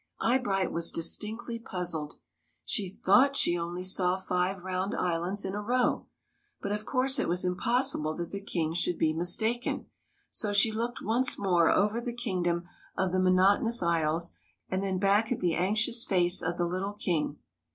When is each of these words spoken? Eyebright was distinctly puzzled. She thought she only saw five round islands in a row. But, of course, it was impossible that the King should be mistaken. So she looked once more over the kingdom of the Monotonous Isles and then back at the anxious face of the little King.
Eyebright 0.19 0.71
was 0.71 0.91
distinctly 0.91 1.59
puzzled. 1.59 2.15
She 2.65 2.89
thought 2.89 3.37
she 3.37 3.55
only 3.55 3.83
saw 3.83 4.17
five 4.17 4.63
round 4.63 4.95
islands 4.95 5.45
in 5.45 5.53
a 5.53 5.61
row. 5.61 6.07
But, 6.59 6.71
of 6.71 6.87
course, 6.87 7.19
it 7.19 7.27
was 7.29 7.45
impossible 7.45 8.15
that 8.15 8.31
the 8.31 8.41
King 8.41 8.73
should 8.73 8.97
be 8.97 9.13
mistaken. 9.13 9.85
So 10.31 10.53
she 10.53 10.71
looked 10.71 11.03
once 11.03 11.37
more 11.37 11.69
over 11.69 12.01
the 12.01 12.13
kingdom 12.15 12.67
of 12.97 13.11
the 13.11 13.19
Monotonous 13.19 13.83
Isles 13.83 14.31
and 14.69 14.81
then 14.81 14.97
back 14.97 15.31
at 15.31 15.39
the 15.39 15.53
anxious 15.53 16.03
face 16.03 16.41
of 16.41 16.57
the 16.57 16.65
little 16.65 16.93
King. 16.93 17.37